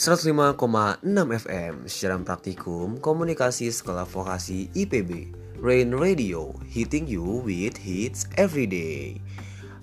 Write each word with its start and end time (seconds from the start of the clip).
105,6 0.00 1.04
FM 1.44 1.84
Siaran 1.84 2.24
Praktikum 2.24 2.96
Komunikasi 3.04 3.68
Sekolah 3.68 4.08
Vokasi 4.08 4.72
IPB 4.72 5.28
Rain 5.60 5.92
Radio 5.92 6.56
Hitting 6.72 7.04
you 7.04 7.44
with 7.44 7.76
hits 7.76 8.24
every 8.40 8.64
day. 8.64 9.20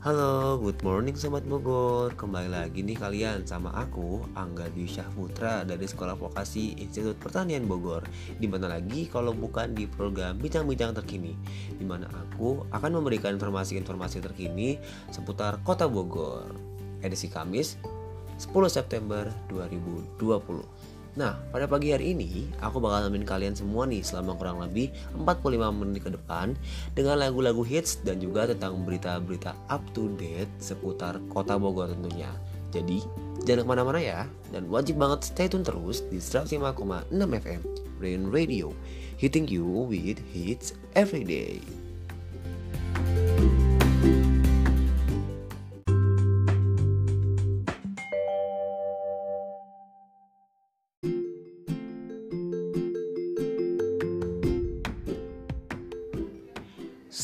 Halo, 0.01 0.57
good 0.57 0.81
morning 0.81 1.13
Sobat 1.13 1.45
Bogor. 1.45 2.17
Kembali 2.17 2.49
lagi 2.49 2.81
nih 2.81 2.97
kalian 2.97 3.45
sama 3.45 3.69
aku 3.77 4.25
Angga 4.33 4.73
Dwi 4.73 4.89
Putra 5.13 5.61
dari 5.61 5.85
Sekolah 5.85 6.17
Vokasi 6.17 6.81
Institut 6.81 7.21
Pertanian 7.21 7.69
Bogor. 7.69 8.01
Di 8.41 8.49
mana 8.49 8.73
lagi 8.73 9.05
kalau 9.05 9.37
bukan 9.37 9.77
di 9.77 9.85
program 9.85 10.41
Bincang-Bincang 10.41 10.97
Terkini 10.97 11.37
Di 11.77 11.85
mana 11.85 12.09
aku 12.09 12.65
akan 12.73 12.89
memberikan 12.89 13.37
informasi-informasi 13.37 14.25
terkini 14.25 14.81
Seputar 15.13 15.61
Kota 15.61 15.85
Bogor. 15.85 16.57
Edisi 17.05 17.29
Kamis 17.29 17.77
10 18.37 18.69
September 18.69 19.29
2020. 19.49 20.61
Nah, 21.17 21.33
pada 21.49 21.65
pagi 21.65 21.89
hari 21.89 22.13
ini 22.13 22.45
aku 22.61 22.77
bakal 22.77 23.09
nemenin 23.09 23.25
kalian 23.25 23.57
semua 23.57 23.89
nih 23.89 24.05
selama 24.05 24.37
kurang 24.37 24.61
lebih 24.61 24.93
45 25.17 25.73
menit 25.73 26.05
ke 26.05 26.13
depan 26.13 26.53
dengan 26.93 27.17
lagu-lagu 27.17 27.65
hits 27.65 27.97
dan 28.05 28.21
juga 28.21 28.45
tentang 28.45 28.85
berita-berita 28.85 29.57
up 29.73 29.81
to 29.97 30.13
date 30.21 30.49
seputar 30.61 31.17
kota 31.33 31.57
Bogor 31.57 31.89
tentunya. 31.89 32.29
Jadi, 32.69 33.01
jangan 33.49 33.65
ke 33.65 33.69
mana-mana 33.73 33.97
ya 33.97 34.29
dan 34.53 34.69
wajib 34.69 35.01
banget 35.01 35.25
stay 35.25 35.49
tune 35.49 35.65
terus 35.65 36.05
di 36.05 36.21
105,6 36.21 37.09
FM 37.17 37.61
Rain 37.97 38.29
Radio, 38.29 38.69
hitting 39.17 39.49
you 39.49 39.65
with 39.65 40.21
hits 40.29 40.77
every 40.93 41.25
day. 41.25 41.57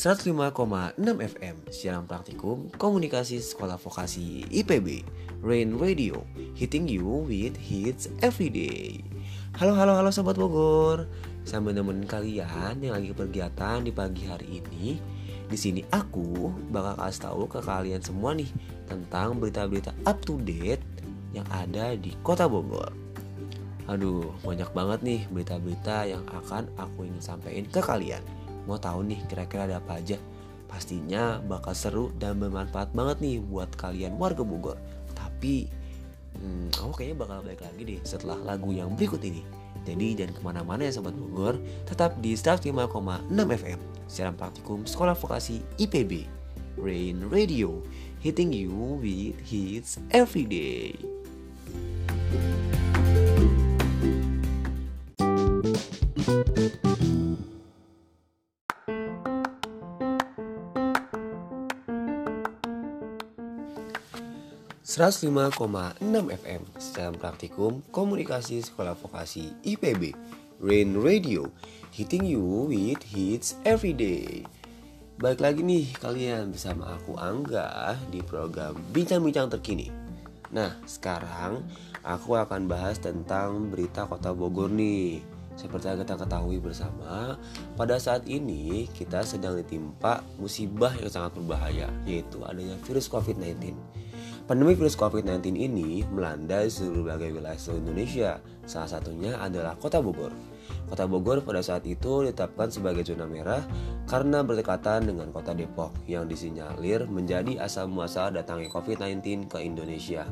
105,6 0.04 1.00
FM 1.00 1.56
Siaran 1.72 2.04
Praktikum 2.04 2.68
Komunikasi 2.76 3.40
Sekolah 3.40 3.80
Vokasi 3.80 4.44
IPB 4.52 5.00
Rain 5.40 5.80
Radio 5.80 6.28
Hitting 6.52 6.84
you 6.84 7.24
with 7.24 7.56
hits 7.56 8.12
every 8.20 8.52
day 8.52 9.00
Halo 9.56 9.72
halo 9.72 9.96
halo 9.96 10.12
Sobat 10.12 10.36
Bogor 10.36 11.08
Sambil 11.48 11.72
nemenin 11.72 12.04
kalian 12.04 12.84
yang 12.84 13.00
lagi 13.00 13.16
kegiatan 13.16 13.80
di 13.80 13.96
pagi 13.96 14.28
hari 14.28 14.60
ini 14.60 15.00
di 15.48 15.56
sini 15.56 15.80
aku 15.88 16.52
bakal 16.68 17.00
kasih 17.00 17.24
tahu 17.24 17.48
ke 17.48 17.64
kalian 17.64 18.04
semua 18.04 18.36
nih 18.36 18.52
tentang 18.84 19.40
berita-berita 19.40 19.96
up 20.04 20.20
to 20.20 20.36
date 20.44 20.84
yang 21.32 21.44
ada 21.52 21.92
di 22.00 22.16
Kota 22.24 22.48
Bogor. 22.48 22.96
Aduh, 23.84 24.32
banyak 24.40 24.72
banget 24.72 25.00
nih 25.04 25.20
berita-berita 25.28 26.08
yang 26.08 26.24
akan 26.32 26.64
aku 26.80 27.04
ingin 27.04 27.20
sampaikan 27.20 27.68
ke 27.68 27.80
kalian. 27.84 28.24
Mau 28.64 28.80
tahu 28.80 29.04
nih 29.04 29.20
kira-kira 29.28 29.68
ada 29.68 29.76
apa 29.80 30.00
aja? 30.00 30.16
Pastinya 30.66 31.38
bakal 31.44 31.76
seru 31.76 32.10
dan 32.18 32.40
bermanfaat 32.40 32.90
banget 32.96 33.22
nih 33.22 33.36
buat 33.38 33.70
kalian 33.78 34.16
warga 34.16 34.42
Bogor. 34.42 34.80
Tapi 35.14 35.68
hmm, 36.40 36.74
aku 36.74 36.92
kayaknya 36.98 37.16
bakal 37.20 37.38
balik 37.44 37.62
lagi 37.62 37.82
deh 37.84 38.00
setelah 38.02 38.38
lagu 38.42 38.74
yang 38.74 38.92
berikut 38.96 39.22
ini. 39.22 39.44
Jadi 39.84 40.16
jangan 40.16 40.32
ke 40.32 40.42
mana-mana 40.42 40.82
ya 40.88 40.96
Sobat 40.96 41.12
Bogor, 41.12 41.60
tetap 41.84 42.16
di 42.24 42.32
105,6 42.32 42.72
FM, 43.36 43.80
siaran 44.08 44.34
praktikum 44.34 44.88
Sekolah 44.88 45.12
Vokasi 45.12 45.60
IPB, 45.76 46.24
Rain 46.80 47.28
Radio, 47.28 47.84
hitting 48.24 48.50
you 48.50 48.72
with 48.98 49.36
hits 49.44 50.00
every 50.08 50.48
day. 50.48 51.13
105,6 64.94 65.98
FM 66.30 66.62
secara 66.78 67.10
praktikum 67.18 67.82
komunikasi 67.90 68.62
sekolah 68.62 68.94
vokasi 68.94 69.50
IPB 69.66 70.14
Rain 70.62 70.94
Radio. 71.02 71.50
Hitting 71.90 72.22
you 72.22 72.70
with 72.70 73.02
hits 73.02 73.58
every 73.66 73.90
day. 73.90 74.46
Balik 75.18 75.42
lagi 75.42 75.66
nih 75.66 75.90
kalian 75.98 76.54
bersama 76.54 76.94
aku 76.94 77.18
Angga 77.18 77.98
di 78.06 78.22
program 78.22 78.78
Bincang-Bincang 78.94 79.50
Terkini. 79.58 79.90
Nah 80.54 80.78
sekarang 80.86 81.66
aku 82.06 82.38
akan 82.38 82.70
bahas 82.70 83.02
tentang 83.02 83.74
berita 83.74 84.06
kota 84.06 84.30
Bogor 84.30 84.70
nih. 84.70 85.18
Seperti 85.58 85.90
yang 85.90 86.06
kita 86.06 86.22
ketahui 86.22 86.62
bersama, 86.62 87.34
pada 87.74 87.98
saat 87.98 88.30
ini 88.30 88.86
kita 88.94 89.26
sedang 89.26 89.58
ditimpa 89.58 90.22
musibah 90.38 90.94
yang 91.02 91.10
sangat 91.10 91.34
berbahaya, 91.34 91.90
yaitu 92.06 92.46
adanya 92.46 92.78
virus 92.86 93.10
COVID-19. 93.10 93.74
Pandemi 94.44 94.76
virus 94.76 94.92
COVID-19 95.00 95.56
ini 95.56 96.04
melanda 96.12 96.68
seluruh 96.68 97.00
berbagai 97.00 97.40
wilayah 97.40 97.56
seluruh 97.56 97.80
Indonesia. 97.80 98.44
Salah 98.68 98.92
satunya 98.92 99.40
adalah 99.40 99.72
Kota 99.80 100.04
Bogor. 100.04 100.36
Kota 100.84 101.08
Bogor 101.08 101.40
pada 101.40 101.64
saat 101.64 101.88
itu 101.88 102.28
ditetapkan 102.28 102.68
sebagai 102.68 103.08
zona 103.08 103.24
merah 103.24 103.64
karena 104.04 104.44
berdekatan 104.44 105.08
dengan 105.08 105.32
Kota 105.32 105.56
Depok 105.56 105.96
yang 106.04 106.28
disinyalir 106.28 107.08
menjadi 107.08 107.56
asal 107.56 107.88
muasal 107.88 108.36
datangnya 108.36 108.68
COVID-19 108.68 109.48
ke 109.48 109.64
Indonesia. 109.64 110.28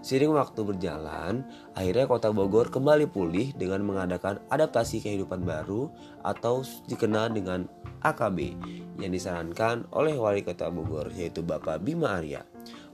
Seiring 0.00 0.32
waktu 0.32 0.64
berjalan, 0.64 1.44
akhirnya 1.76 2.08
Kota 2.08 2.32
Bogor 2.32 2.72
kembali 2.72 3.12
pulih 3.12 3.52
dengan 3.52 3.84
mengadakan 3.84 4.40
adaptasi 4.48 5.04
kehidupan 5.04 5.44
baru 5.44 5.92
atau 6.24 6.64
dikenal 6.88 7.36
dengan 7.36 7.68
AKB 8.00 8.56
yang 9.04 9.12
disarankan 9.12 9.84
oleh 9.92 10.16
Wali 10.16 10.40
Kota 10.40 10.72
Bogor 10.72 11.12
yaitu 11.12 11.44
Bapak 11.44 11.84
Bima 11.84 12.16
Arya 12.16 12.40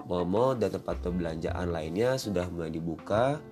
mall 0.07 0.55
dan 0.55 0.71
tempat 0.71 1.03
perbelanjaan 1.03 1.75
lainnya 1.75 2.15
sudah 2.15 2.47
mulai 2.49 2.71
dibuka 2.71 3.43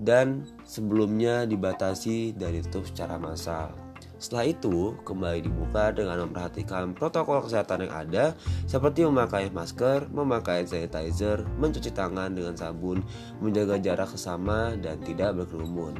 dan 0.00 0.48
sebelumnya 0.64 1.44
dibatasi 1.44 2.32
dan 2.32 2.56
ditutup 2.56 2.88
secara 2.88 3.20
massal. 3.20 3.76
Setelah 4.20 4.52
itu, 4.52 5.00
kembali 5.00 5.48
dibuka 5.48 5.96
dengan 5.96 6.28
memperhatikan 6.28 6.92
protokol 6.92 7.40
kesehatan 7.40 7.88
yang 7.88 7.94
ada 8.04 8.24
seperti 8.68 9.08
memakai 9.08 9.48
masker, 9.48 10.12
memakai 10.12 10.68
sanitizer, 10.68 11.40
mencuci 11.56 11.88
tangan 11.88 12.36
dengan 12.36 12.52
sabun, 12.52 13.00
menjaga 13.40 13.80
jarak 13.80 14.12
sesama, 14.12 14.76
dan 14.76 15.00
tidak 15.00 15.40
berkerumun. 15.40 15.96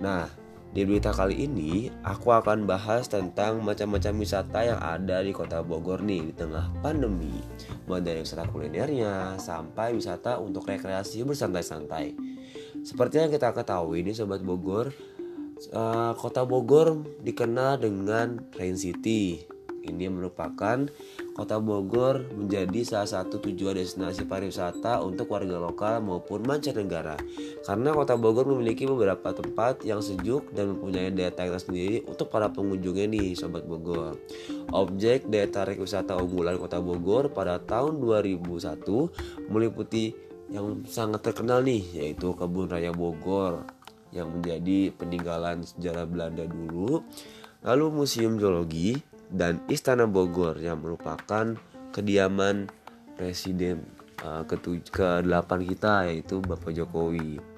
Nah, 0.00 0.32
di 0.68 0.84
berita 0.84 1.16
kali 1.16 1.48
ini, 1.48 1.88
aku 2.04 2.28
akan 2.28 2.68
bahas 2.68 3.08
tentang 3.08 3.64
macam-macam 3.64 4.12
wisata 4.20 4.68
yang 4.68 4.76
ada 4.76 5.24
di 5.24 5.32
kota 5.32 5.64
Bogor 5.64 6.04
nih 6.04 6.28
di 6.28 6.34
tengah 6.36 6.68
pandemi. 6.84 7.40
Mulai 7.88 8.04
dari 8.04 8.20
wisata 8.20 8.44
kulinernya, 8.44 9.40
sampai 9.40 9.96
wisata 9.96 10.36
untuk 10.36 10.68
rekreasi 10.68 11.24
bersantai-santai. 11.24 12.12
Seperti 12.84 13.16
yang 13.16 13.32
kita 13.32 13.56
ketahui 13.56 14.04
ini 14.04 14.12
Sobat 14.12 14.44
Bogor, 14.44 14.92
uh, 15.72 16.12
kota 16.20 16.44
Bogor 16.44 17.00
dikenal 17.24 17.80
dengan 17.80 18.36
Rain 18.52 18.76
City. 18.76 19.40
Ini 19.88 20.12
merupakan 20.12 20.84
Kota 21.38 21.62
Bogor 21.62 22.26
menjadi 22.34 22.82
salah 22.82 23.06
satu 23.06 23.38
tujuan 23.38 23.78
destinasi 23.78 24.26
pariwisata 24.26 24.98
untuk 25.06 25.30
warga 25.30 25.54
lokal 25.62 26.02
maupun 26.02 26.42
mancanegara. 26.42 27.14
Karena 27.62 27.94
Kota 27.94 28.18
Bogor 28.18 28.50
memiliki 28.50 28.90
beberapa 28.90 29.30
tempat 29.30 29.86
yang 29.86 30.02
sejuk 30.02 30.50
dan 30.50 30.74
mempunyai 30.74 31.14
daya 31.14 31.30
tarik 31.30 31.62
sendiri 31.62 32.02
untuk 32.10 32.26
para 32.26 32.50
pengunjungnya 32.50 33.06
nih, 33.06 33.38
Sobat 33.38 33.62
Bogor. 33.70 34.18
Objek 34.74 35.30
daya 35.30 35.46
tarik 35.46 35.78
wisata 35.78 36.18
unggulan 36.18 36.58
Kota 36.58 36.82
Bogor 36.82 37.30
pada 37.30 37.62
tahun 37.62 38.02
2001 38.02 38.82
meliputi 39.46 40.10
yang 40.50 40.82
sangat 40.90 41.22
terkenal 41.22 41.62
nih, 41.62 41.86
yaitu 42.02 42.34
Kebun 42.34 42.66
Raya 42.66 42.90
Bogor 42.90 43.62
yang 44.10 44.26
menjadi 44.34 44.90
peninggalan 44.90 45.62
sejarah 45.62 46.02
Belanda 46.02 46.50
dulu. 46.50 47.06
Lalu 47.62 47.86
Museum 47.94 48.38
Geologi, 48.38 48.98
dan 49.28 49.60
Istana 49.68 50.08
Bogor 50.08 50.56
yang 50.60 50.80
merupakan 50.80 51.56
kediaman 51.92 52.68
presiden 53.16 53.84
uh, 54.24 54.46
ke-8 54.46 55.50
kita 55.68 56.08
yaitu 56.08 56.40
Bapak 56.40 56.72
Jokowi. 56.72 57.57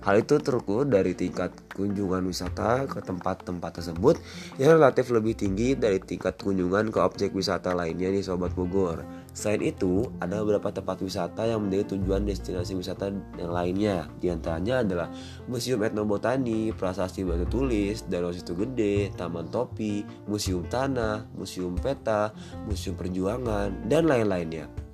Hal 0.00 0.24
itu 0.24 0.40
terukur 0.40 0.88
dari 0.88 1.12
tingkat 1.12 1.52
kunjungan 1.76 2.24
wisata 2.24 2.88
ke 2.88 3.04
tempat-tempat 3.04 3.84
tersebut 3.84 4.16
yang 4.56 4.80
relatif 4.80 5.12
lebih 5.12 5.36
tinggi 5.36 5.76
dari 5.76 6.00
tingkat 6.00 6.40
kunjungan 6.40 6.88
ke 6.88 6.98
objek 7.04 7.36
wisata 7.36 7.76
lainnya 7.76 8.08
di 8.08 8.24
Sobat 8.24 8.56
Bogor. 8.56 9.04
Selain 9.36 9.62
itu, 9.62 10.10
ada 10.18 10.42
beberapa 10.42 10.74
tempat 10.74 11.04
wisata 11.04 11.46
yang 11.46 11.62
menjadi 11.62 11.94
tujuan 11.94 12.26
destinasi 12.26 12.74
wisata 12.74 13.14
yang 13.38 13.52
lainnya. 13.52 14.10
Di 14.18 14.32
antaranya 14.32 14.82
adalah 14.82 15.08
Museum 15.46 15.84
Etnobotani, 15.86 16.74
Prasasti 16.74 17.22
Batu 17.22 17.46
Tulis, 17.46 18.02
Danau 18.10 18.34
Situ 18.34 18.56
Gede, 18.56 19.14
Taman 19.14 19.52
Topi, 19.52 20.02
Museum 20.26 20.66
Tanah, 20.66 21.30
Museum 21.36 21.78
Peta, 21.78 22.34
Museum 22.66 22.98
Perjuangan, 22.98 23.86
dan 23.86 24.10
lain-lainnya. 24.10 24.89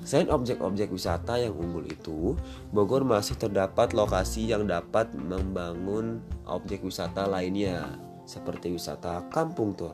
Selain 0.00 0.32
objek-objek 0.32 0.88
wisata 0.90 1.36
yang 1.36 1.52
unggul 1.52 1.84
itu, 1.84 2.34
Bogor 2.72 3.04
masih 3.04 3.36
terdapat 3.36 3.92
lokasi 3.92 4.48
yang 4.48 4.64
dapat 4.64 5.12
membangun 5.12 6.24
objek 6.48 6.80
wisata 6.80 7.28
lainnya, 7.28 7.84
seperti 8.24 8.72
wisata 8.72 9.28
kampung 9.28 9.76
tur. 9.76 9.92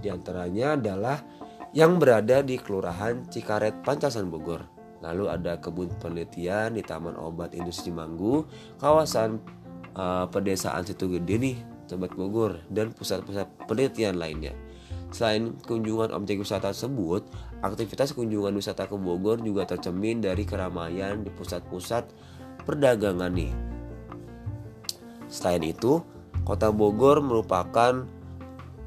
Di 0.00 0.08
antaranya 0.08 0.78
adalah 0.78 1.20
yang 1.76 2.00
berada 2.00 2.40
di 2.40 2.56
Kelurahan 2.56 3.28
Cikaret, 3.28 3.84
Pancasan 3.84 4.32
Bogor. 4.32 4.64
Lalu 5.04 5.30
ada 5.30 5.60
kebun 5.60 5.92
penelitian 6.02 6.74
di 6.74 6.82
Taman 6.82 7.14
Obat 7.14 7.54
Industri 7.54 7.94
Manggu, 7.94 8.48
kawasan 8.82 9.38
uh, 9.94 10.26
pedesaan 10.26 10.82
Situ 10.82 11.06
Gede 11.06 11.38
nih, 11.38 11.56
Sobat 11.86 12.12
Bogor, 12.16 12.58
dan 12.72 12.90
pusat-pusat 12.90 13.46
penelitian 13.70 14.18
lainnya. 14.18 14.56
Selain 15.08 15.56
kunjungan 15.64 16.12
objek 16.12 16.44
wisata 16.44 16.70
tersebut, 16.70 17.24
aktivitas 17.64 18.12
kunjungan 18.12 18.52
wisata 18.52 18.84
ke 18.84 18.96
Bogor 18.96 19.40
juga 19.40 19.64
tercermin 19.64 20.20
dari 20.20 20.44
keramaian 20.44 21.24
di 21.24 21.30
pusat-pusat 21.32 22.04
perdagangan 22.68 23.32
nih. 23.32 23.52
Selain 25.28 25.64
itu, 25.64 26.04
Kota 26.48 26.72
Bogor 26.72 27.20
merupakan 27.20 28.08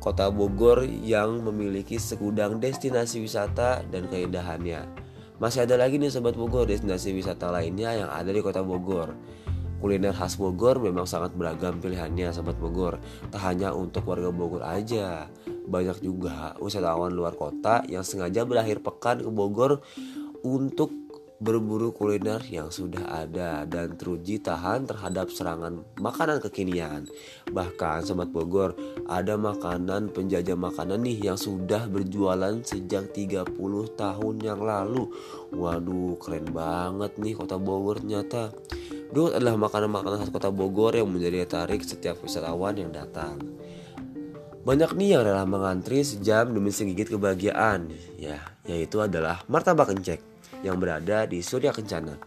kota 0.01 0.33
Bogor 0.33 0.81
yang 0.85 1.45
memiliki 1.45 2.01
segudang 2.01 2.57
destinasi 2.57 3.21
wisata 3.21 3.85
dan 3.85 4.09
keindahannya. 4.09 4.89
Masih 5.37 5.69
ada 5.69 5.77
lagi 5.77 6.01
nih 6.01 6.09
sobat 6.09 6.33
Bogor 6.33 6.65
destinasi 6.65 7.13
wisata 7.13 7.53
lainnya 7.53 7.93
yang 7.93 8.09
ada 8.09 8.33
di 8.33 8.41
kota 8.41 8.65
Bogor. 8.65 9.13
Kuliner 9.77 10.09
khas 10.09 10.41
Bogor 10.41 10.77
memang 10.77 11.09
sangat 11.09 11.33
beragam 11.33 11.81
pilihannya 11.81 12.29
Sobat 12.29 12.53
Bogor 12.61 13.01
Tak 13.33 13.41
hanya 13.49 13.73
untuk 13.73 14.05
warga 14.05 14.29
Bogor 14.29 14.61
aja 14.61 15.25
Banyak 15.65 16.01
juga 16.01 16.57
wisatawan 16.57 17.13
luar 17.13 17.37
kota 17.37 17.85
yang 17.89 18.01
sengaja 18.05 18.45
berakhir 18.45 18.81
pekan 18.81 19.21
ke 19.21 19.29
Bogor 19.29 19.83
Untuk 20.41 21.01
berburu 21.41 21.89
kuliner 21.89 22.37
yang 22.53 22.69
sudah 22.69 23.25
ada 23.25 23.65
dan 23.65 23.97
teruji 23.97 24.37
tahan 24.37 24.85
terhadap 24.85 25.33
serangan 25.33 25.81
makanan 25.97 26.37
kekinian. 26.37 27.09
Bahkan 27.49 28.05
Sobat 28.05 28.29
Bogor, 28.29 28.77
ada 29.09 29.33
makanan 29.41 30.13
penjajah 30.13 30.53
makanan 30.53 31.01
nih 31.01 31.33
yang 31.33 31.37
sudah 31.41 31.89
berjualan 31.89 32.61
sejak 32.61 33.09
30 33.09 33.57
tahun 33.97 34.35
yang 34.45 34.61
lalu. 34.61 35.09
Waduh, 35.49 36.21
keren 36.21 36.45
banget 36.53 37.17
nih 37.17 37.33
kota 37.33 37.57
Bogor 37.57 37.97
ternyata. 37.97 38.53
Dut 39.11 39.35
adalah 39.35 39.59
makanan-makanan 39.59 40.23
khas 40.23 40.31
kota 40.31 40.53
Bogor 40.53 40.93
yang 40.95 41.09
menjadi 41.09 41.43
tarik 41.43 41.81
setiap 41.83 42.21
wisatawan 42.21 42.77
yang 42.77 42.93
datang. 42.93 43.41
Banyak 44.61 44.93
nih 44.93 45.17
yang 45.17 45.25
rela 45.25 45.41
mengantri 45.49 46.05
sejam 46.05 46.53
demi 46.53 46.69
segigit 46.69 47.09
kebahagiaan, 47.09 47.89
ya, 48.21 48.37
yaitu 48.69 49.01
adalah 49.01 49.41
martabak 49.49 49.89
kencek 49.89 50.21
yang 50.61 50.77
berada 50.77 51.25
di 51.25 51.41
Surya 51.41 51.73
Kencana. 51.73 52.21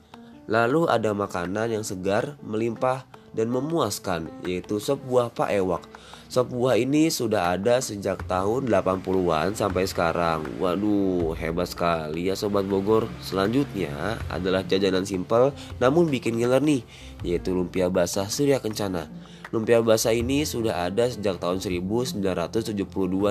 Lalu 0.50 0.90
ada 0.90 1.14
makanan 1.14 1.78
yang 1.78 1.86
segar, 1.86 2.34
melimpah, 2.42 3.06
dan 3.34 3.54
memuaskan, 3.54 4.30
yaitu 4.42 4.82
sop 4.82 5.02
buah 5.06 5.30
Pak 5.30 5.50
Ewak. 5.50 5.86
Sop 6.26 6.50
buah 6.50 6.74
ini 6.74 7.06
sudah 7.06 7.54
ada 7.54 7.78
sejak 7.78 8.26
tahun 8.26 8.66
80-an 8.66 9.54
sampai 9.54 9.86
sekarang. 9.86 10.42
Waduh, 10.58 11.38
hebat 11.38 11.70
sekali 11.70 12.30
ya 12.30 12.34
Sobat 12.34 12.66
Bogor. 12.66 13.06
Selanjutnya 13.22 14.18
adalah 14.26 14.66
jajanan 14.66 15.06
simpel 15.06 15.54
namun 15.78 16.10
bikin 16.10 16.34
ngiler 16.34 16.62
nih, 16.62 16.82
yaitu 17.22 17.54
lumpia 17.54 17.86
basah 17.86 18.26
Surya 18.26 18.58
Kencana. 18.58 19.06
Lumpia 19.54 19.78
basah 19.78 20.10
ini 20.10 20.42
sudah 20.42 20.90
ada 20.90 21.06
sejak 21.06 21.38
tahun 21.38 21.62
1972 21.62 22.74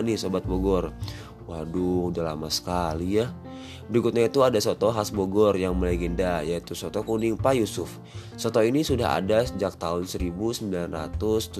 nih 0.07 0.15
Sobat 0.15 0.47
Bogor. 0.47 0.95
Waduh, 1.51 2.15
udah 2.15 2.31
lama 2.31 2.47
sekali 2.47 3.19
ya. 3.19 3.27
Berikutnya 3.91 4.31
itu 4.31 4.39
ada 4.39 4.55
soto 4.63 4.87
khas 4.95 5.11
Bogor 5.11 5.59
yang 5.59 5.75
melegenda 5.75 6.39
yaitu 6.39 6.79
soto 6.79 7.03
kuning 7.03 7.35
Pak 7.35 7.59
Yusuf. 7.59 7.99
Soto 8.39 8.63
ini 8.63 8.87
sudah 8.87 9.19
ada 9.19 9.43
sejak 9.43 9.75
tahun 9.75 10.07
1977. 10.07 11.59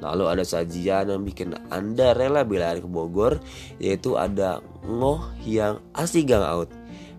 Lalu 0.00 0.24
ada 0.24 0.40
sajian 0.40 1.12
yang 1.12 1.20
bikin 1.20 1.60
Anda 1.68 2.16
rela 2.16 2.40
berlari 2.40 2.80
ke 2.80 2.88
Bogor 2.88 3.36
yaitu 3.76 4.16
ada 4.16 4.64
ngoh 4.88 5.28
yang 5.44 5.84
asli 5.92 6.24
gang 6.24 6.40
out. 6.40 6.72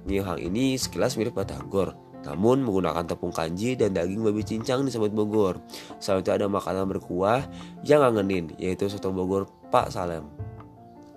Mie 0.10 0.25
hang 0.25 0.42
ini 0.42 0.81
sekilas 0.81 1.14
mirip 1.14 1.38
batagor 1.38 2.06
namun 2.28 2.60
menggunakan 2.60 3.08
tepung 3.08 3.32
kanji 3.32 3.80
dan 3.80 3.96
daging 3.96 4.20
babi 4.20 4.44
cincang 4.44 4.84
di 4.84 4.92
Sobat 4.92 5.16
Bogor. 5.16 5.64
Selain 6.04 6.20
itu 6.20 6.36
ada 6.36 6.52
makanan 6.52 6.92
berkuah 6.92 7.48
yang 7.88 8.04
ngangenin 8.04 8.52
yaitu 8.60 8.92
soto 8.92 9.16
Bogor 9.16 9.48
Pak 9.72 9.96
Salem. 9.96 10.28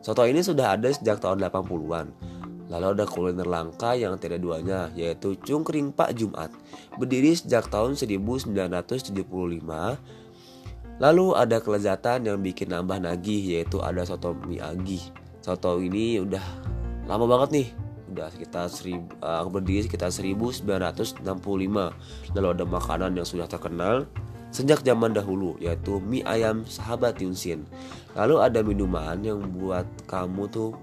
Soto 0.06 0.22
ini 0.22 0.38
sudah 0.38 0.78
ada 0.78 0.86
sejak 0.86 1.18
tahun 1.18 1.42
80-an. 1.42 2.14
Lalu 2.70 2.86
ada 2.94 3.04
kuliner 3.10 3.50
langka 3.50 3.98
yang 3.98 4.14
tidak 4.22 4.38
duanya 4.38 4.86
yaitu 4.94 5.34
cungkring 5.42 5.90
Pak 5.90 6.14
Jumat. 6.14 6.54
Berdiri 6.94 7.34
sejak 7.34 7.66
tahun 7.66 7.98
1975. 7.98 9.10
Lalu 11.02 11.26
ada 11.34 11.58
kelezatan 11.58 12.30
yang 12.30 12.38
bikin 12.38 12.70
nambah 12.70 13.02
nagih 13.02 13.58
yaitu 13.58 13.82
ada 13.82 14.06
soto 14.06 14.38
mie 14.46 14.62
agih. 14.62 15.02
Soto 15.42 15.82
ini 15.82 16.22
udah 16.22 16.44
lama 17.10 17.26
banget 17.26 17.50
nih 17.50 17.89
udah 18.10 18.28
sekitar 18.34 18.66
seribu, 18.66 19.06
uh, 19.22 19.46
berdiri 19.46 19.86
sekitar 19.86 20.10
1965 20.10 21.22
lalu 22.34 22.48
ada 22.50 22.64
makanan 22.66 23.14
yang 23.14 23.26
sudah 23.26 23.46
terkenal 23.46 24.04
sejak 24.50 24.82
zaman 24.82 25.14
dahulu 25.14 25.54
yaitu 25.62 26.02
mie 26.02 26.26
ayam 26.26 26.66
sahabat 26.66 27.22
Yunsin. 27.22 27.64
Lalu 28.18 28.42
ada 28.42 28.60
minuman 28.66 29.22
yang 29.22 29.38
buat 29.54 29.86
kamu 30.10 30.50
tuh 30.50 30.74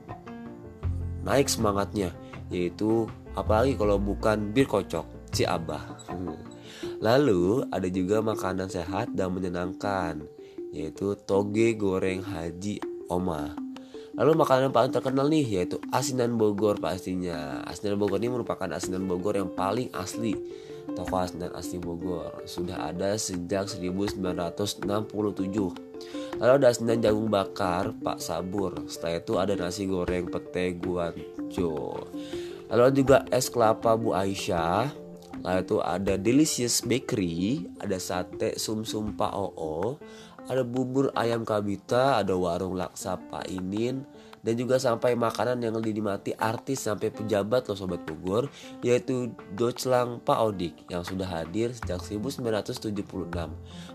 naik 1.28 1.52
semangatnya 1.52 2.16
yaitu 2.48 3.12
apalagi 3.36 3.76
kalau 3.76 4.00
bukan 4.00 4.56
bir 4.56 4.66
kocok 4.66 5.04
si 5.36 5.44
abah. 5.44 5.84
Lalu 7.06 7.68
ada 7.70 7.88
juga 7.92 8.24
makanan 8.24 8.72
sehat 8.72 9.12
dan 9.14 9.36
menyenangkan 9.36 10.24
yaitu 10.72 11.16
toge 11.28 11.76
goreng 11.76 12.24
haji 12.24 12.80
oma 13.12 13.67
Lalu 14.18 14.34
makanan 14.34 14.74
paling 14.74 14.90
terkenal 14.90 15.30
nih 15.30 15.46
yaitu 15.46 15.78
asinan 15.94 16.42
Bogor 16.42 16.82
pastinya. 16.82 17.62
Asinan 17.70 18.02
Bogor 18.02 18.18
ini 18.18 18.34
merupakan 18.34 18.66
asinan 18.74 19.06
Bogor 19.06 19.38
yang 19.38 19.54
paling 19.54 19.94
asli. 19.94 20.34
Toko 20.90 21.22
asinan 21.22 21.54
asli 21.54 21.78
Bogor 21.78 22.42
sudah 22.50 22.90
ada 22.90 23.14
sejak 23.14 23.70
1967. 23.70 24.82
Lalu 26.42 26.52
ada 26.58 26.66
asinan 26.66 26.98
jagung 26.98 27.30
bakar 27.30 27.94
Pak 27.94 28.18
Sabur. 28.18 28.74
Setelah 28.90 29.22
itu 29.22 29.34
ada 29.38 29.54
nasi 29.54 29.86
goreng 29.86 30.26
pete 30.34 30.74
guanco. 30.82 32.10
Lalu 32.74 32.90
juga 32.98 33.22
es 33.30 33.54
kelapa 33.54 33.94
Bu 33.94 34.18
Aisyah. 34.18 34.90
Lalu 35.46 35.62
itu 35.62 35.78
ada 35.78 36.14
Delicious 36.18 36.82
Bakery, 36.82 37.70
ada 37.78 38.02
sate 38.02 38.58
sumsum 38.58 39.14
Pak 39.14 39.38
Oo, 39.38 40.02
ada 40.48 40.64
bubur 40.64 41.12
ayam 41.14 41.44
kabita, 41.44 42.24
ada 42.24 42.34
warung 42.36 42.80
laksa 42.80 43.20
Pak 43.20 43.52
Inin, 43.52 44.08
dan 44.48 44.56
juga 44.56 44.80
sampai 44.80 45.12
makanan 45.20 45.60
yang 45.60 45.76
dinikmati 45.84 46.32
artis 46.40 46.88
sampai 46.88 47.12
pejabat 47.12 47.68
loh 47.68 47.76
Sobat 47.76 48.00
Bogor, 48.08 48.48
yaitu 48.80 49.36
Deutschland 49.60 50.24
Pak 50.24 50.40
Odik 50.40 50.88
yang 50.88 51.04
sudah 51.04 51.28
hadir 51.28 51.76
sejak 51.76 52.00
1976. 52.00 52.96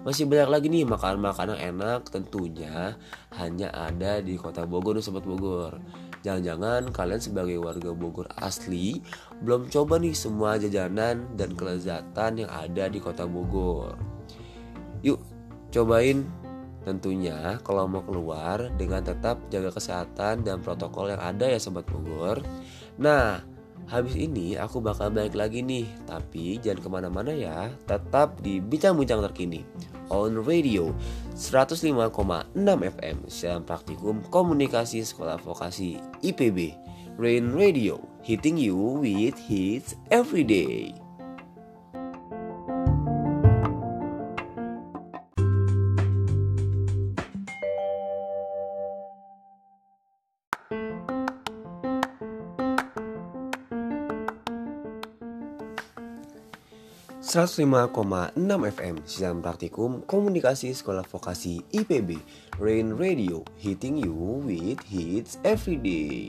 Masih 0.04 0.28
banyak 0.28 0.48
lagi 0.52 0.66
nih 0.68 0.84
makanan-makanan 0.84 1.56
enak 1.56 2.04
tentunya 2.12 3.00
hanya 3.32 3.72
ada 3.72 4.20
di 4.20 4.36
kota 4.36 4.68
Bogor 4.68 5.00
loh 5.00 5.04
Sobat 5.04 5.24
Bogor. 5.24 5.80
Jangan-jangan 6.20 6.92
kalian 6.92 7.22
sebagai 7.24 7.56
warga 7.56 7.96
Bogor 7.96 8.28
asli 8.36 9.00
belum 9.40 9.72
coba 9.72 9.98
nih 9.98 10.12
semua 10.12 10.60
jajanan 10.60 11.32
dan 11.34 11.56
kelezatan 11.56 12.44
yang 12.44 12.50
ada 12.52 12.92
di 12.92 13.00
kota 13.00 13.24
Bogor. 13.24 13.96
Yuk, 15.00 15.18
cobain 15.72 16.41
Tentunya 16.82 17.62
kalau 17.62 17.86
mau 17.86 18.02
keluar 18.02 18.70
dengan 18.74 19.02
tetap 19.02 19.38
jaga 19.48 19.70
kesehatan 19.70 20.42
dan 20.42 20.58
protokol 20.58 21.14
yang 21.14 21.22
ada 21.22 21.46
ya 21.46 21.58
Sobat 21.62 21.86
Bogor. 21.86 22.42
Nah 22.98 23.42
habis 23.86 24.14
ini 24.18 24.54
aku 24.58 24.82
bakal 24.82 25.14
balik 25.14 25.38
lagi 25.38 25.62
nih. 25.62 25.86
Tapi 26.06 26.58
jangan 26.58 26.80
ke 26.82 26.88
mana-mana 26.90 27.32
ya. 27.34 27.70
Tetap 27.86 28.42
di 28.42 28.58
Bincang-Bincang 28.58 29.22
Terkini. 29.30 29.62
On 30.12 30.32
Radio 30.44 30.92
105,6 31.32 31.88
FM 33.00 33.16
Siaran 33.32 33.64
Praktikum 33.64 34.20
Komunikasi 34.28 35.00
Sekolah 35.08 35.40
Vokasi 35.40 35.96
IPB 36.20 36.76
Rain 37.16 37.56
Radio 37.56 37.96
Hitting 38.20 38.60
you 38.60 38.76
with 39.00 39.40
hits 39.40 39.96
every 40.12 40.44
day 40.44 40.92
105,6 57.32 58.36
FM 58.76 59.08
Siaran 59.08 59.40
Praktikum 59.40 60.04
Komunikasi 60.04 60.76
Sekolah 60.76 61.00
Vokasi 61.08 61.64
IPB 61.72 62.20
Rain 62.60 62.92
Radio 62.92 63.40
Hitting 63.56 63.96
you 63.96 64.44
with 64.44 64.84
hits 64.84 65.40
every 65.40 65.80
day 65.80 66.28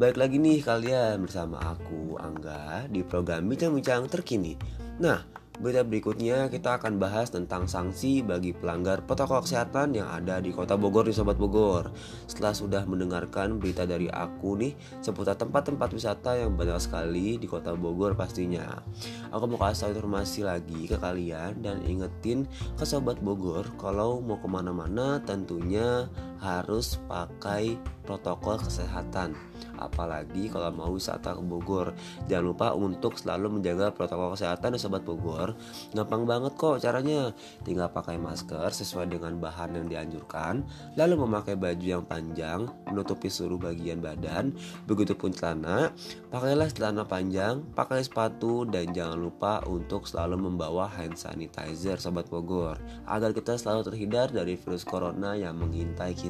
Baik 0.00 0.16
lagi 0.16 0.40
nih 0.40 0.64
kalian 0.64 1.28
bersama 1.28 1.60
aku 1.60 2.16
Angga 2.16 2.88
di 2.88 3.04
program 3.04 3.52
Bincang-Bincang 3.52 4.08
Terkini. 4.08 4.56
Nah, 4.96 5.20
Berita 5.60 5.84
berikutnya 5.84 6.48
kita 6.48 6.80
akan 6.80 6.96
bahas 6.96 7.28
tentang 7.28 7.68
sanksi 7.68 8.24
bagi 8.24 8.56
pelanggar 8.56 9.04
protokol 9.04 9.44
kesehatan 9.44 9.92
yang 9.92 10.08
ada 10.08 10.40
di 10.40 10.56
kota 10.56 10.72
Bogor 10.72 11.04
di 11.04 11.12
Sobat 11.12 11.36
Bogor. 11.36 11.92
Setelah 12.24 12.56
sudah 12.56 12.82
mendengarkan 12.88 13.60
berita 13.60 13.84
dari 13.84 14.08
aku 14.08 14.56
nih 14.56 14.72
seputar 15.04 15.36
tempat-tempat 15.36 15.92
wisata 15.92 16.40
yang 16.40 16.56
banyak 16.56 16.80
sekali 16.80 17.36
di 17.36 17.44
kota 17.44 17.76
Bogor 17.76 18.16
pastinya. 18.16 18.80
Aku 19.28 19.44
mau 19.52 19.60
kasih 19.60 19.92
informasi 19.92 20.48
lagi 20.48 20.88
ke 20.88 20.96
kalian 20.96 21.60
dan 21.60 21.84
ingetin 21.84 22.48
ke 22.80 22.88
Sobat 22.88 23.20
Bogor 23.20 23.68
Kalau 23.76 24.24
mau 24.24 24.40
ke 24.40 24.48
mana-mana 24.48 25.20
tentunya 25.20 26.08
harus 26.40 26.96
pakai 27.06 27.76
protokol 28.04 28.58
kesehatan 28.58 29.36
apalagi 29.80 30.52
kalau 30.52 30.72
mau 30.72 30.90
wisata 30.92 31.36
ke 31.36 31.42
Bogor. 31.44 31.96
Jangan 32.28 32.44
lupa 32.44 32.66
untuk 32.76 33.16
selalu 33.16 33.60
menjaga 33.60 33.92
protokol 33.92 34.36
kesehatan 34.36 34.76
ya 34.76 34.80
sobat 34.80 35.02
Bogor. 35.04 35.56
Gampang 35.96 36.28
banget 36.28 36.52
kok 36.56 36.80
caranya. 36.80 37.32
Tinggal 37.64 37.88
pakai 37.92 38.20
masker 38.20 38.72
sesuai 38.72 39.08
dengan 39.08 39.40
bahan 39.40 39.76
yang 39.76 39.86
dianjurkan 39.88 40.64
lalu 40.96 41.24
memakai 41.24 41.54
baju 41.56 41.86
yang 41.86 42.04
panjang 42.04 42.68
menutupi 42.88 43.28
seluruh 43.28 43.60
bagian 43.60 44.00
badan 44.00 44.52
begitupun 44.88 45.32
celana 45.34 45.92
pakailah 46.32 46.68
celana 46.72 47.04
panjang 47.04 47.62
pakai 47.76 48.04
sepatu 48.04 48.64
dan 48.68 48.90
jangan 48.90 49.18
lupa 49.20 49.60
untuk 49.68 50.08
selalu 50.08 50.50
membawa 50.50 50.88
hand 50.88 51.16
sanitizer 51.16 52.00
sobat 52.00 52.26
Bogor 52.28 52.80
agar 53.06 53.30
kita 53.36 53.56
selalu 53.56 53.92
terhindar 53.92 54.32
dari 54.32 54.56
virus 54.56 54.82
corona 54.86 55.36
yang 55.36 55.56
mengintai 55.58 56.16
kita. 56.16 56.29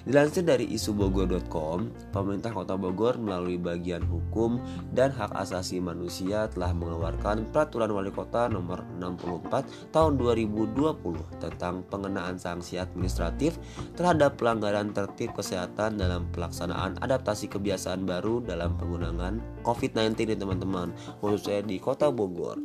Dilansir 0.00 0.48
dari 0.48 0.64
isubogor.com, 0.72 1.92
pemerintah 2.08 2.56
Kota 2.56 2.72
Bogor 2.80 3.20
melalui 3.20 3.60
bagian 3.60 4.00
hukum 4.00 4.56
dan 4.96 5.12
hak 5.12 5.28
asasi 5.36 5.76
manusia 5.76 6.48
telah 6.48 6.72
mengeluarkan 6.72 7.44
peraturan 7.52 7.92
wali 7.92 8.08
kota 8.08 8.48
nomor 8.48 8.80
64 8.96 9.92
tahun 9.92 10.16
2020 10.16 11.44
tentang 11.44 11.84
pengenaan 11.92 12.40
sanksi 12.40 12.80
administratif 12.80 13.60
terhadap 13.92 14.40
pelanggaran 14.40 14.88
tertib 14.96 15.36
kesehatan 15.36 16.00
dalam 16.00 16.24
pelaksanaan 16.32 16.96
adaptasi 17.04 17.52
kebiasaan 17.52 18.08
baru 18.08 18.40
dalam 18.40 18.80
penggunaan 18.80 19.44
COVID-19 19.68 20.32
ya 20.32 20.36
teman-teman, 20.40 20.96
khususnya 21.20 21.60
di 21.60 21.76
Kota 21.76 22.08
Bogor. 22.08 22.56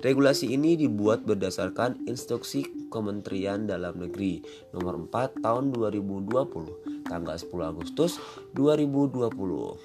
Regulasi 0.00 0.56
ini 0.56 0.80
dibuat 0.80 1.28
berdasarkan 1.28 2.08
instruksi 2.08 2.88
Kementerian 2.88 3.68
Dalam 3.68 4.00
Negeri 4.00 4.40
nomor 4.72 4.96
4 4.96 5.44
tahun 5.44 5.76
2020 5.76 7.04
tanggal 7.04 7.36
10 7.36 7.52
Agustus 7.60 8.16
2020 8.56 9.28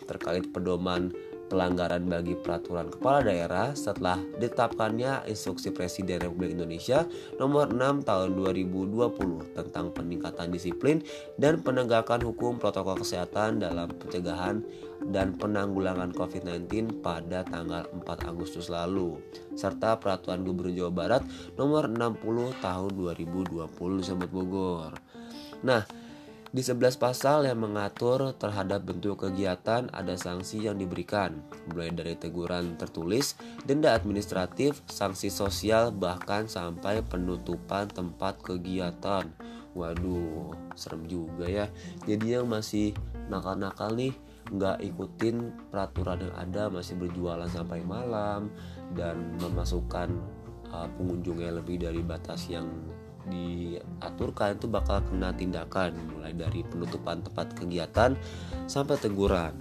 terkait 0.07 0.47
pedoman 0.55 1.11
pelanggaran 1.47 2.05
bagi 2.09 2.33
peraturan 2.33 2.89
kepala 2.89 3.25
daerah 3.25 3.71
setelah 3.77 4.17
ditetapkannya 4.41 5.29
Instruksi 5.29 5.69
Presiden 5.69 6.21
Republik 6.25 6.57
Indonesia 6.57 7.05
nomor 7.37 7.69
6 7.69 8.07
tahun 8.07 8.29
2020 8.33 9.53
tentang 9.53 9.93
peningkatan 9.93 10.49
disiplin 10.49 11.05
dan 11.37 11.61
penegakan 11.61 12.25
hukum 12.25 12.57
protokol 12.57 12.99
kesehatan 13.01 13.61
dalam 13.61 13.93
pencegahan 13.95 14.65
dan 15.11 15.37
penanggulangan 15.37 16.15
COVID-19 16.15 17.03
pada 17.03 17.45
tanggal 17.45 17.85
4 17.93 18.31
Agustus 18.31 18.71
lalu 18.71 19.21
serta 19.53 20.01
peraturan 20.01 20.41
Gubernur 20.41 20.73
Jawa 20.73 20.91
Barat 20.91 21.21
nomor 21.59 21.85
60 21.91 22.63
tahun 22.63 22.89
2020 22.95 23.69
Sobat 24.01 24.29
Bogor. 24.31 24.93
Nah, 25.61 26.04
di 26.55 26.63
11 26.63 26.95
pasal 26.95 27.51
yang 27.51 27.67
mengatur 27.67 28.31
terhadap 28.39 28.87
bentuk 28.87 29.27
kegiatan 29.27 29.91
ada 29.91 30.15
sanksi 30.15 30.63
yang 30.63 30.79
diberikan, 30.79 31.43
mulai 31.67 31.91
dari 31.91 32.15
teguran 32.15 32.79
tertulis, 32.79 33.35
denda 33.67 33.91
administratif, 33.91 34.79
sanksi 34.87 35.27
sosial, 35.27 35.91
bahkan 35.91 36.47
sampai 36.47 37.03
penutupan 37.03 37.91
tempat 37.91 38.39
kegiatan. 38.39 39.27
Waduh, 39.75 40.55
serem 40.79 41.03
juga 41.11 41.43
ya. 41.43 41.67
Jadi 42.07 42.39
yang 42.39 42.47
masih 42.47 42.95
nakal-nakal 43.27 43.91
nih 43.91 44.15
nggak 44.47 44.79
ikutin 44.79 45.51
peraturan 45.67 46.23
yang 46.23 46.35
ada 46.39 46.71
masih 46.71 46.95
berjualan 46.95 47.51
sampai 47.51 47.83
malam 47.83 48.47
dan 48.95 49.35
memasukkan 49.43 50.07
uh, 50.71 50.87
pengunjungnya 50.95 51.59
lebih 51.59 51.83
dari 51.83 51.99
batas 51.99 52.47
yang 52.47 52.71
diaturkan 53.29 54.57
itu 54.57 54.69
bakal 54.69 55.01
kena 55.05 55.33
tindakan 55.33 55.95
mulai 56.13 56.33
dari 56.33 56.61
penutupan 56.65 57.25
tempat 57.25 57.53
kegiatan 57.57 58.13
sampai 58.69 58.97
teguran. 59.01 59.53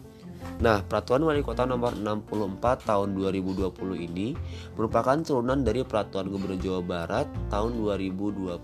Nah, 0.61 0.85
Peraturan 0.85 1.25
Wali 1.25 1.41
Kota 1.41 1.65
Nomor 1.65 1.97
64 1.97 2.85
Tahun 2.85 3.09
2020 3.17 3.75
ini 3.97 4.37
merupakan 4.77 5.17
turunan 5.25 5.65
dari 5.65 5.83
Peraturan 5.83 6.29
Gubernur 6.29 6.61
Jawa 6.61 6.81
Barat 6.85 7.27
tahun 7.49 7.81
2020. 7.81 8.61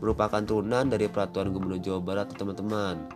Merupakan 0.00 0.42
turunan 0.46 0.84
dari 0.86 1.10
Peraturan 1.10 1.50
Gubernur 1.50 1.82
Jawa 1.82 2.00
Barat, 2.00 2.30
teman-teman. 2.32 3.10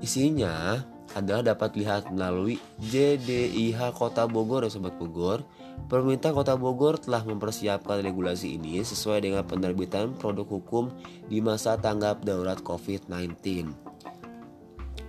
Isinya 0.00 0.80
adalah 1.16 1.54
dapat 1.54 1.74
dilihat 1.74 2.12
melalui 2.12 2.60
JDIH 2.80 3.96
Kota 3.96 4.28
Bogor 4.28 4.64
ya 4.64 4.70
Sobat 4.70 4.94
Bogor 5.00 5.42
Pemerintah 5.86 6.34
Kota 6.34 6.58
Bogor 6.58 6.98
telah 6.98 7.22
mempersiapkan 7.22 8.02
regulasi 8.02 8.58
ini 8.58 8.82
sesuai 8.82 9.22
dengan 9.22 9.46
penerbitan 9.46 10.18
produk 10.18 10.44
hukum 10.44 10.90
di 11.30 11.38
masa 11.38 11.78
tanggap 11.78 12.26
darurat 12.26 12.58
COVID-19. 12.60 13.70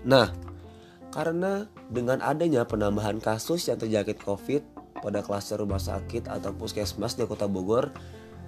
Nah, 0.05 0.29
karena 1.09 1.65
dengan 1.89 2.21
adanya 2.21 2.69
penambahan 2.69 3.17
kasus 3.17 3.65
yang 3.65 3.81
terjangkit 3.81 4.21
COVID 4.21 4.63
pada 5.01 5.25
klaster 5.25 5.57
rumah 5.57 5.81
sakit 5.81 6.29
atau 6.29 6.53
puskesmas 6.53 7.17
di 7.17 7.25
Kota 7.25 7.49
Bogor 7.49 7.89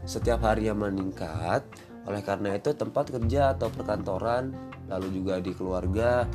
setiap 0.05 0.41
harinya 0.45 0.89
meningkat, 0.89 1.61
oleh 2.09 2.21
karena 2.25 2.57
itu 2.57 2.73
tempat 2.73 3.13
kerja 3.13 3.53
atau 3.53 3.69
perkantoran, 3.69 4.49
lalu 4.89 5.21
juga 5.21 5.37
di 5.37 5.53
keluarga 5.53 6.25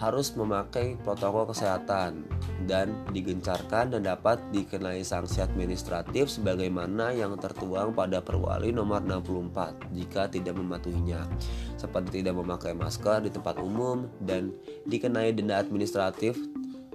harus 0.00 0.32
memakai 0.32 0.96
protokol 1.04 1.52
kesehatan 1.52 2.24
dan 2.64 2.96
digencarkan 3.12 3.92
dan 3.92 4.08
dapat 4.08 4.40
dikenai 4.48 5.04
sanksi 5.04 5.44
administratif 5.44 6.32
sebagaimana 6.32 7.12
yang 7.12 7.36
tertuang 7.36 7.92
pada 7.92 8.24
Perwali 8.24 8.72
nomor 8.72 9.04
64 9.04 9.92
jika 9.92 10.32
tidak 10.32 10.56
mematuhinya 10.56 11.28
seperti 11.76 12.24
tidak 12.24 12.40
memakai 12.40 12.72
masker 12.72 13.28
di 13.28 13.30
tempat 13.30 13.60
umum 13.60 14.08
dan 14.24 14.56
dikenai 14.88 15.36
denda 15.36 15.60
administratif 15.60 16.40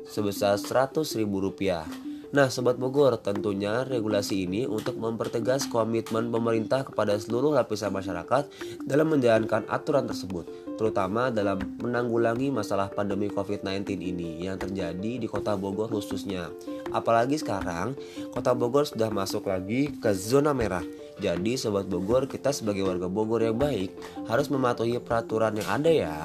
sebesar 0.09 0.57
Rp100.000 0.57 2.04
Nah, 2.35 2.51
Sobat 2.51 2.75
Bogor, 2.75 3.15
tentunya 3.23 3.87
regulasi 3.87 4.43
ini 4.43 4.67
untuk 4.67 4.99
mempertegas 4.99 5.71
komitmen 5.71 6.27
pemerintah 6.27 6.83
kepada 6.83 7.15
seluruh 7.15 7.55
lapisan 7.55 7.95
masyarakat 7.95 8.51
dalam 8.83 9.07
menjalankan 9.15 9.63
aturan 9.71 10.03
tersebut, 10.03 10.43
terutama 10.75 11.31
dalam 11.31 11.63
menanggulangi 11.79 12.51
masalah 12.51 12.91
pandemi 12.91 13.31
COVID-19 13.31 13.87
ini 14.03 14.43
yang 14.43 14.59
terjadi 14.59 15.23
di 15.23 15.27
Kota 15.31 15.55
Bogor 15.55 15.87
khususnya. 15.87 16.51
Apalagi 16.91 17.39
sekarang, 17.39 17.95
Kota 18.35 18.51
Bogor 18.51 18.83
sudah 18.83 19.07
masuk 19.07 19.47
lagi 19.47 19.95
ke 19.95 20.11
zona 20.11 20.51
merah 20.51 20.83
jadi 21.15 21.55
sobat 21.55 21.87
Bogor, 21.87 22.27
kita 22.27 22.51
sebagai 22.51 22.83
warga 22.83 23.07
Bogor 23.07 23.39
yang 23.39 23.55
baik 23.55 23.95
harus 24.27 24.51
mematuhi 24.51 24.99
peraturan 24.99 25.55
yang 25.55 25.69
ada 25.71 25.87
ya. 25.87 26.19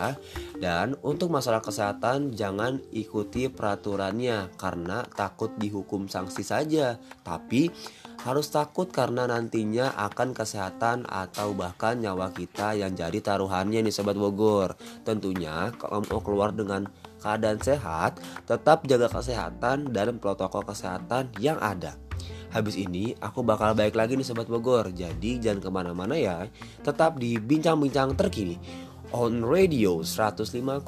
Dan 0.58 0.98
untuk 1.06 1.30
masalah 1.30 1.62
kesehatan 1.62 2.34
jangan 2.34 2.82
ikuti 2.90 3.46
peraturannya 3.46 4.50
karena 4.58 5.06
takut 5.14 5.54
dihukum 5.62 6.10
sanksi 6.10 6.42
saja, 6.42 6.98
tapi 7.22 7.70
harus 8.26 8.52
takut 8.52 8.90
karena 8.90 9.24
nantinya 9.24 9.94
akan 9.96 10.36
kesehatan 10.36 11.08
atau 11.08 11.56
bahkan 11.56 11.96
nyawa 11.96 12.34
kita 12.34 12.76
yang 12.76 12.92
jadi 12.92 13.22
taruhannya 13.22 13.86
nih 13.86 13.94
sobat 13.94 14.18
Bogor. 14.18 14.74
Tentunya 15.06 15.70
kalau 15.78 16.02
mau 16.10 16.20
keluar 16.20 16.50
dengan 16.50 16.90
keadaan 17.22 17.62
sehat, 17.62 18.18
tetap 18.44 18.84
jaga 18.90 19.06
kesehatan 19.06 19.94
dan 19.94 20.18
protokol 20.18 20.66
kesehatan 20.66 21.30
yang 21.38 21.56
ada. 21.62 22.09
Habis 22.50 22.74
ini 22.78 23.14
aku 23.22 23.46
bakal 23.46 23.72
baik 23.78 23.94
lagi 23.94 24.18
nih 24.18 24.26
Sobat 24.26 24.50
Bogor. 24.50 24.90
Jadi 24.90 25.38
jangan 25.38 25.62
ke 25.62 25.68
mana-mana 25.70 26.14
ya. 26.18 26.46
Tetap 26.82 27.18
di 27.18 27.38
bincang-bincang 27.38 28.18
terkini 28.18 28.58
On 29.10 29.42
Radio 29.42 30.06
105,6 30.06 30.86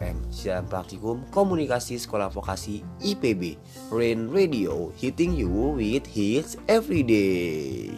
FM 0.00 0.16
Siaran 0.32 0.64
praktikum 0.64 1.20
komunikasi 1.28 2.00
sekolah 2.00 2.32
vokasi 2.32 2.80
IPB 3.04 3.60
Rain 3.92 4.32
Radio 4.32 4.88
Hitting 4.96 5.36
you 5.36 5.76
with 5.76 6.08
hits 6.08 6.56
every 6.72 7.04
day 7.04 7.92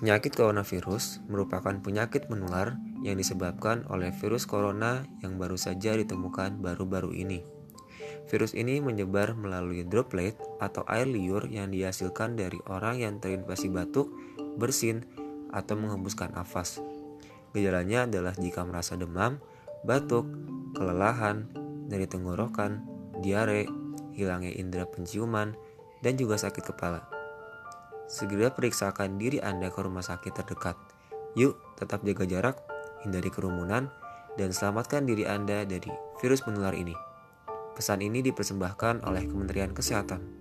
Penyakit 0.00 0.32
coronavirus 0.32 1.20
merupakan 1.28 1.76
penyakit 1.76 2.32
menular 2.32 2.80
yang 3.04 3.20
disebabkan 3.20 3.84
oleh 3.92 4.08
virus 4.16 4.48
corona 4.48 5.04
yang 5.20 5.36
baru 5.36 5.60
saja 5.60 5.92
ditemukan 5.92 6.56
baru-baru 6.56 7.12
ini. 7.12 7.44
Virus 8.32 8.56
ini 8.56 8.80
menyebar 8.80 9.36
melalui 9.36 9.84
droplet 9.84 10.32
atau 10.56 10.88
air 10.88 11.04
liur 11.04 11.44
yang 11.52 11.68
dihasilkan 11.68 12.32
dari 12.32 12.56
orang 12.64 12.96
yang 12.96 13.20
terinfeksi 13.20 13.68
batuk, 13.68 14.08
bersin, 14.56 15.04
atau 15.52 15.76
menghembuskan 15.76 16.32
nafas. 16.32 16.80
Gejalanya 17.52 18.08
adalah 18.08 18.32
jika 18.40 18.64
merasa 18.64 18.96
demam, 18.96 19.36
batuk, 19.84 20.24
kelelahan, 20.80 21.44
dari 21.92 22.08
tenggorokan, 22.08 22.88
diare, 23.20 23.68
hilangnya 24.16 24.56
indera 24.56 24.88
penciuman, 24.88 25.52
dan 26.00 26.16
juga 26.16 26.40
sakit 26.40 26.72
kepala. 26.72 27.19
Segera 28.10 28.50
periksakan 28.50 29.22
diri 29.22 29.38
Anda 29.38 29.70
ke 29.70 29.78
rumah 29.86 30.02
sakit 30.02 30.34
terdekat. 30.34 30.74
Yuk, 31.38 31.54
tetap 31.78 32.02
jaga 32.02 32.26
jarak, 32.26 32.56
hindari 33.06 33.30
kerumunan, 33.30 33.86
dan 34.34 34.50
selamatkan 34.50 35.06
diri 35.06 35.30
Anda 35.30 35.62
dari 35.62 35.94
virus 36.18 36.42
menular 36.42 36.74
ini. 36.74 36.98
Pesan 37.78 38.02
ini 38.02 38.18
dipersembahkan 38.18 39.06
oleh 39.06 39.30
Kementerian 39.30 39.70
Kesehatan. 39.70 40.39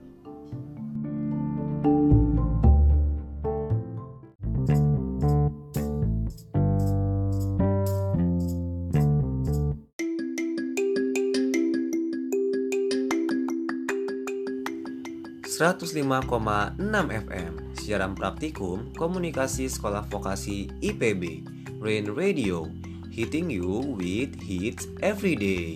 ...105,6 15.60 16.80
FM 17.28 17.54
Siaran 17.76 18.16
Praktikum 18.16 18.96
Komunikasi 18.96 19.68
Sekolah 19.68 20.08
Vokasi 20.08 20.72
IPB 20.80 21.44
Rain 21.84 22.08
Radio 22.16 22.72
Hitting 23.12 23.52
you 23.52 24.00
with 24.00 24.40
hits 24.40 24.88
every 25.04 25.36
day. 25.36 25.76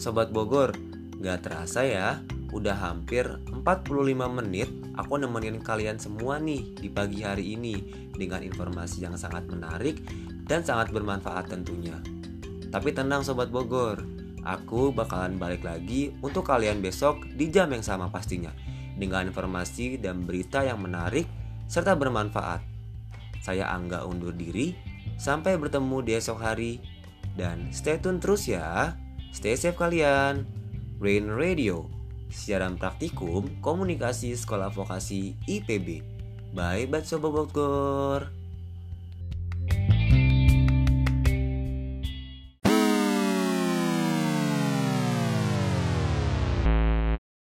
Sobat 0.00 0.32
Bogor, 0.32 0.72
Gak 1.20 1.44
terasa 1.44 1.84
ya, 1.84 2.24
udah 2.48 2.72
hampir 2.72 3.28
45 3.52 3.92
menit 4.40 4.72
aku 4.96 5.20
nemenin 5.20 5.60
kalian 5.60 6.00
semua 6.00 6.40
nih 6.40 6.72
di 6.80 6.88
pagi 6.88 7.20
hari 7.20 7.60
ini 7.60 8.08
dengan 8.16 8.40
informasi 8.40 9.04
yang 9.04 9.20
sangat 9.20 9.44
menarik 9.52 10.00
dan 10.48 10.64
sangat 10.64 10.96
bermanfaat 10.96 11.52
tentunya. 11.52 12.00
Tapi 12.72 12.96
tenang 12.96 13.20
Sobat 13.20 13.52
Bogor, 13.52 14.00
aku 14.48 14.96
bakalan 14.96 15.36
balik 15.36 15.60
lagi 15.60 16.16
untuk 16.24 16.48
kalian 16.48 16.80
besok 16.80 17.20
di 17.36 17.52
jam 17.52 17.68
yang 17.68 17.84
sama 17.84 18.08
pastinya 18.08 18.70
dengan 19.00 19.32
informasi 19.32 19.96
dan 19.96 20.28
berita 20.28 20.60
yang 20.60 20.84
menarik 20.84 21.24
serta 21.64 21.96
bermanfaat. 21.96 22.60
Saya 23.40 23.72
Angga 23.72 24.04
undur 24.04 24.36
diri, 24.36 24.76
sampai 25.16 25.56
bertemu 25.56 26.04
di 26.04 26.12
esok 26.20 26.38
hari 26.38 26.72
dan 27.40 27.72
stay 27.72 27.96
tune 27.96 28.20
terus 28.20 28.44
ya. 28.44 28.92
Stay 29.32 29.56
safe 29.56 29.78
kalian. 29.80 30.44
Rain 31.00 31.32
Radio, 31.32 31.88
siaran 32.28 32.76
praktikum 32.76 33.48
komunikasi 33.64 34.36
sekolah 34.36 34.68
vokasi 34.68 35.32
IPB. 35.48 36.04
Bye 36.52 36.84
Sobat 37.06 37.32
Bogor. 37.32 38.39